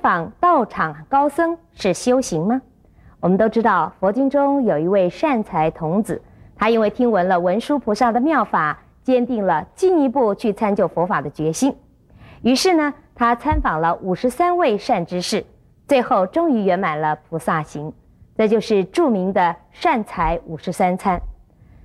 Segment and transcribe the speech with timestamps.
[0.00, 2.60] 访道场高僧是修行吗？
[3.20, 6.20] 我们都知道，佛经中有一位善财童子，
[6.56, 11.76] 他因为听闻了文殊菩萨的妙法，坚定了进一步去参究佛法的决心。
[12.42, 15.44] 于是呢，他参访了五十三位善知识，
[15.86, 17.92] 最后终于圆满了菩萨行。
[18.36, 21.20] 这就是著名的善财五十三参。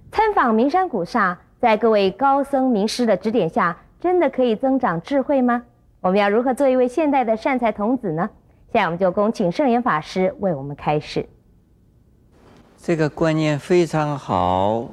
[0.10, 5.64] 参访名山古刹，在各位高僧名师的指点下，真的可以增长智慧吗？
[6.06, 8.30] 我们要如何做一位现代的善财童子呢？
[8.72, 11.28] 现在我们就恭请圣严法师为我们开示。
[12.78, 14.88] 这个观念非常好。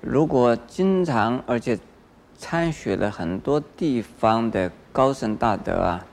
[0.00, 1.78] 如果经常而且
[2.38, 6.06] 参学了很多地方的高僧大德啊，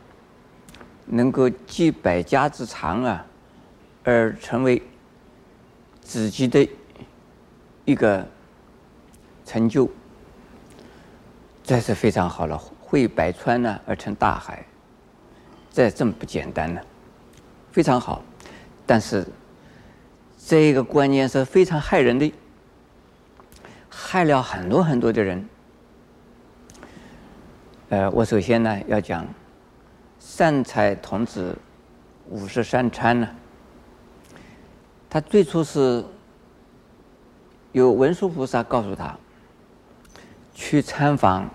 [1.05, 3.25] 能够集百家之长啊，
[4.03, 4.83] 而成为
[6.01, 6.67] 自己的
[7.85, 8.27] 一个
[9.45, 9.89] 成就，
[11.63, 12.61] 这是非常好了。
[12.93, 14.63] 汇百川呢而成大海。
[15.71, 16.79] 这这么不简单呢，
[17.71, 18.21] 非常好，
[18.85, 19.25] 但是
[20.37, 22.31] 这个观念是非常害人的，
[23.89, 25.49] 害了很多很多的人。
[27.89, 29.25] 呃，我首先呢要讲
[30.19, 31.57] 善财童子
[32.29, 33.27] 五十三参呢，
[35.09, 36.05] 他最初是
[37.71, 39.17] 有文殊菩萨告诉他
[40.53, 41.49] 去参访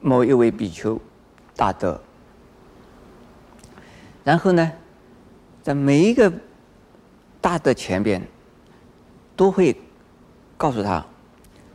[0.00, 1.00] 某一位比丘
[1.56, 2.00] 大德。
[4.24, 4.72] 然后呢，
[5.62, 6.32] 在每一个
[7.40, 8.22] 大德前边，
[9.34, 9.74] 都会
[10.56, 11.04] 告诉他，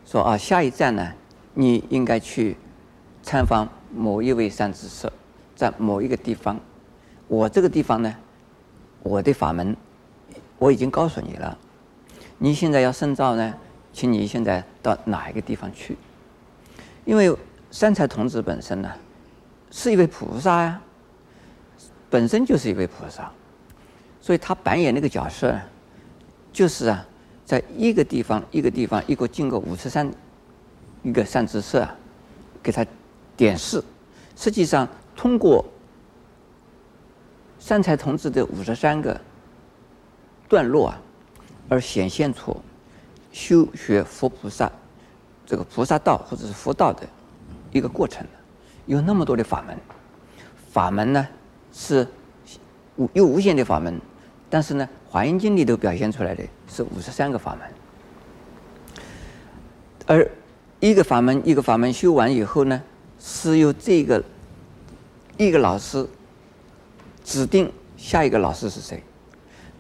[0.06, 1.14] 说啊，下一站呢，
[1.54, 2.56] 你应该去
[3.24, 5.12] 参访某一位善知识，
[5.56, 6.60] 在某一个地方。
[7.28, 8.16] 我这个地方呢，
[9.02, 9.76] 我的法门
[10.60, 11.58] 我已经告诉你了。
[12.38, 13.56] 你现在要深造呢，
[13.92, 15.98] 请你现在到哪一个地方去？
[17.06, 17.36] 因为
[17.76, 18.90] 善财童子本身呢，
[19.70, 20.82] 是一位菩萨呀。
[22.10, 23.30] 本身就是一位菩萨，
[24.22, 25.54] 所以他扮演那个角色，
[26.54, 27.06] 就是啊，
[27.44, 30.10] 在一个地方一个地方一个经过五十三
[31.04, 31.94] 一个善知识啊，
[32.64, 32.86] 给他
[33.36, 33.84] 点示。
[34.38, 35.66] 实际上，通过
[37.60, 39.20] 善财童子的五十三个
[40.48, 41.02] 段落啊，
[41.68, 42.56] 而显现出
[43.34, 44.72] 修学佛菩萨
[45.46, 47.06] 这个菩萨道或者是佛道的
[47.78, 48.26] 一个过程。
[48.86, 49.78] 有那么多的法门，
[50.72, 51.28] 法门呢？
[51.74, 52.08] 是
[52.96, 54.00] 无有无限的法门，
[54.50, 59.04] 但是呢，《华严经》里头表现出来的是五十三个法门，
[60.06, 60.32] 而
[60.80, 62.82] 一个法门一个法门修完以后呢，
[63.20, 64.24] 是由这个
[65.36, 66.08] 一个老师
[67.26, 69.04] 指定下一个老师是谁，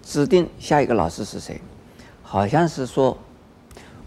[0.01, 1.61] 指定下一个老师是谁，
[2.23, 3.17] 好像是说，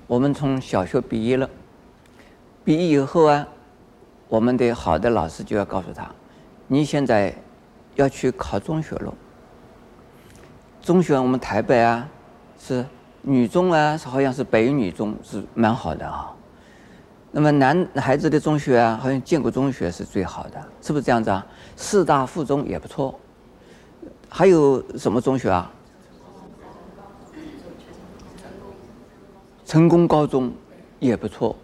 [0.07, 1.49] 我们从小学毕业了，
[2.65, 3.49] 毕业以后啊，
[4.29, 6.11] 我们的好的老师就要告诉他，
[6.67, 7.35] 你现在。
[7.99, 9.13] 要去考中学了。
[10.81, 12.09] 中学我们台北啊，
[12.57, 12.87] 是
[13.23, 16.33] 女中啊，好像是北女中是蛮好的啊。
[17.33, 21.45] 那么男孩子的中学啊，好像建国中学是最好的，是不是这样子啊？
[21.77, 23.19] 师大附中也不错。
[24.29, 25.69] 还有什么中学啊？
[29.67, 30.53] 成功高中
[31.01, 31.57] 也不错。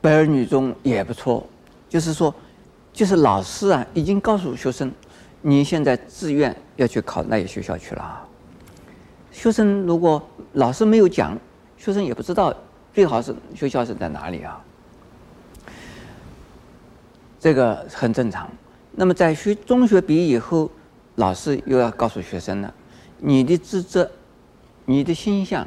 [0.00, 1.46] 北二女中也不错，
[1.88, 2.34] 就是说。
[2.92, 4.90] 就是老师啊，已经告诉学生，
[5.42, 8.28] 你现在自愿要去考那些学校去了。
[9.30, 10.20] 学生如果
[10.54, 11.38] 老师没有讲，
[11.78, 12.52] 学生也不知道
[12.92, 14.60] 最好是学校是在哪里啊。
[17.38, 18.50] 这个很正常。
[18.90, 20.68] 那么在学中学毕业以后，
[21.14, 22.74] 老师又要告诉学生了，
[23.18, 24.10] 你的资质、
[24.84, 25.64] 你的心向，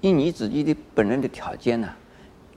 [0.00, 1.88] 以你自己的本人的条件呢，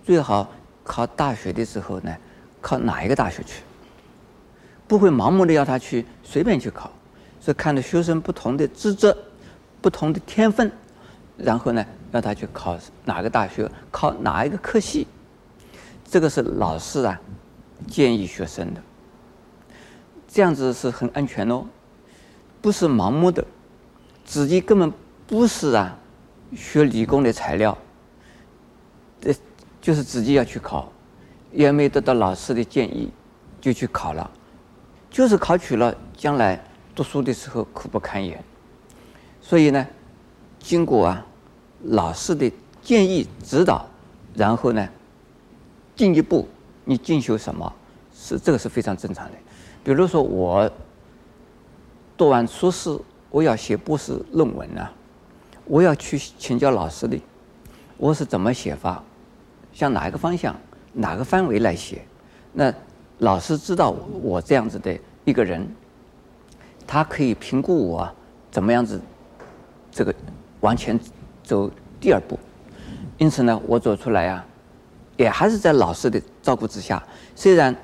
[0.05, 0.49] 最好
[0.85, 2.15] 考大学的时候呢，
[2.61, 3.63] 考哪一个大学去？
[4.87, 6.91] 不会盲目的要他去随便去考，
[7.41, 9.13] 是看着学生不同的资质、
[9.81, 10.71] 不同的天分，
[11.37, 15.07] 然后呢，让他去考哪个大学，考哪一个科系，
[16.07, 17.19] 这个是老师啊
[17.87, 18.81] 建议学生的。
[20.27, 21.65] 这样子是很安全哦，
[22.61, 23.43] 不是盲目的，
[24.23, 24.93] 自己根本
[25.25, 25.97] 不是啊
[26.55, 27.75] 学理工的材料，
[29.19, 29.33] 这
[29.85, 30.91] 就是自己要去考，
[31.51, 33.11] 也没得到老师的建议
[33.61, 34.31] 就去考了。
[35.11, 36.59] 就是考取了，将来
[36.95, 38.43] 读书的时候苦不堪言。
[39.39, 39.85] 所以呢，
[40.57, 41.23] 经过啊
[41.83, 42.51] 老师的
[42.81, 43.85] 建议指导，
[44.33, 44.89] 然后呢，
[45.95, 46.47] 进一步
[46.83, 47.71] 你进修什么，
[48.11, 49.33] 是这个是非常正常的。
[49.83, 50.67] 比如说我
[52.17, 52.99] 读完硕士，
[53.29, 54.89] 我要写博士论文呢，
[55.65, 57.21] 我要去请教老师的，
[57.97, 59.03] 我是怎么写法，
[59.75, 60.55] 向哪一个方向、
[60.93, 62.01] 哪个范围来写，
[62.53, 62.73] 那
[63.19, 65.67] 老师知道我这样子的一个人，
[66.87, 68.09] 他可以评估我
[68.49, 68.99] 怎么样子，
[69.91, 70.15] 这个
[70.61, 70.97] 往前
[71.43, 71.69] 走
[71.99, 72.39] 第二步。
[73.17, 74.45] 因此呢，我走出来啊，
[75.17, 77.03] 也还是在老师的照顾之下。
[77.35, 77.75] 虽然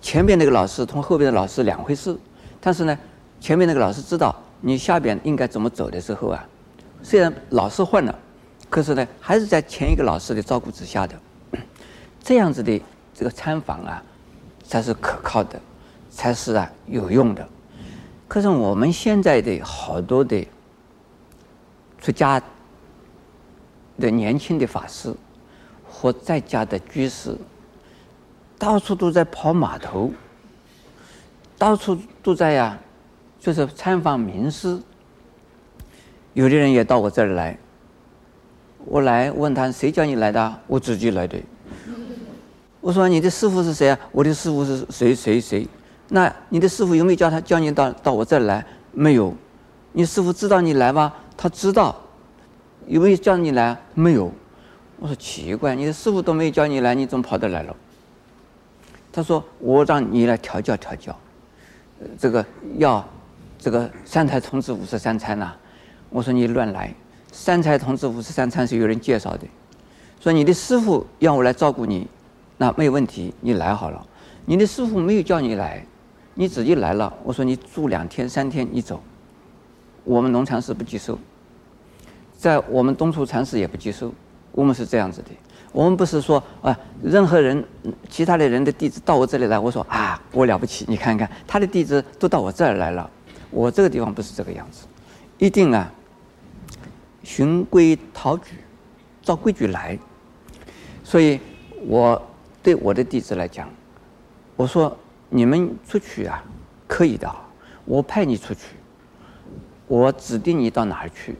[0.00, 2.18] 前面那个老师同后边的老师两回事，
[2.60, 2.98] 但是呢，
[3.40, 6.44] 前面那个老师知道你下边应该怎么走的时候啊，
[7.02, 8.12] 虽然老师换了，
[8.68, 11.14] 可是呢，还是在前一个老师的照顾之下的。
[12.26, 12.82] 这样子的
[13.14, 14.02] 这个参访啊，
[14.64, 15.60] 才是可靠的，
[16.10, 17.48] 才是啊有用的。
[18.26, 20.44] 可是我们现在的好多的
[22.00, 22.42] 出家
[24.00, 25.14] 的年轻的法师
[25.88, 27.38] 或在家的居士，
[28.58, 30.10] 到处都在跑码头，
[31.56, 32.76] 到处都在呀、
[33.38, 34.76] 就是参访名师。
[36.34, 37.56] 有的人也到我这儿来，
[38.84, 40.60] 我来问他谁叫你来的？
[40.66, 41.40] 我自己来的。
[42.86, 43.98] 我说你的师傅是谁啊？
[44.12, 45.66] 我的师傅是谁谁谁？
[46.10, 48.64] 那你的师傅有没有叫他叫你到到我这来？
[48.92, 49.34] 没有。
[49.90, 51.12] 你师傅知道你来吗？
[51.36, 51.96] 他知道。
[52.86, 53.76] 有没有叫你来？
[53.92, 54.30] 没有。
[55.00, 57.74] 我说奇怪，你的师傅都没有叫你来，你怎么跑得来了？
[59.12, 61.18] 他说我让你来调教调教，
[62.16, 62.46] 这个
[62.76, 63.04] 要
[63.58, 65.52] 这个三才童子五十三餐呐。
[66.08, 66.94] 我说你乱来，
[67.32, 69.40] 三才童子五十三餐是有人介绍的。
[70.20, 72.06] 说你的师傅要我来照顾你。
[72.58, 74.06] 那没有问题，你来好了。
[74.46, 75.84] 你的师傅没有叫你来，
[76.34, 77.12] 你自己来了。
[77.22, 79.02] 我说你住两天三天，你走。
[80.04, 81.18] 我们农禅寺不接受，
[82.38, 84.12] 在我们东土禅寺也不接受。
[84.52, 85.30] 我们是这样子的，
[85.72, 87.62] 我们不是说啊，任何人
[88.08, 93.10] 其他的人的弟子到我这里来，我说啊，我了不起，你看看他的弟子都到我这儿来了。
[93.50, 94.86] 我这个地方不是这个样子，
[95.38, 95.92] 一定啊，
[97.22, 98.52] 循规蹈矩，
[99.20, 99.98] 照规矩来。
[101.02, 101.38] 所以
[101.86, 102.22] 我。
[102.66, 103.70] 对我的弟子来讲，
[104.56, 104.98] 我说
[105.28, 106.42] 你们出去啊，
[106.88, 107.32] 可以的。
[107.84, 108.74] 我派你出去，
[109.86, 111.36] 我指定你到哪儿去，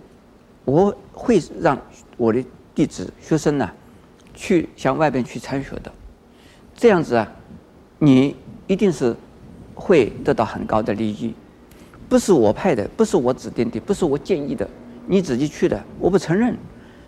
[0.64, 1.76] 我会让
[2.16, 2.44] 我的
[2.76, 3.68] 弟子学生呢、
[4.34, 5.90] 去向外边去参学的。
[6.76, 7.28] 这样子啊，
[7.98, 8.36] 你
[8.68, 9.12] 一定是
[9.74, 11.34] 会得到很高的利益。
[12.08, 14.70] 不是我派的，不是我指定的，不是我建议的，
[15.08, 16.56] 你自己去的，我不承认。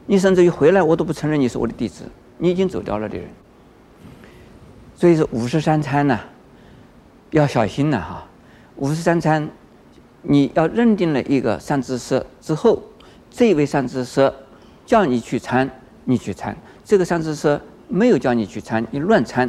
[0.06, 2.02] 你甚至于回来，我都不承认你是我的弟子，
[2.36, 3.28] 你已经走掉了的人。
[4.98, 6.18] 所以说五十三餐呢，
[7.30, 8.26] 要小心了哈。
[8.78, 9.48] 五十三餐，
[10.22, 12.82] 你要认定了一个善知识之后，
[13.30, 14.32] 这位善知识
[14.84, 15.70] 叫你去参，
[16.02, 16.52] 你去参；
[16.84, 19.48] 这个善知识没有叫你去参，你乱参，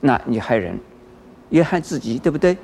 [0.00, 0.76] 那你害人，
[1.50, 2.58] 也害自己，对不对？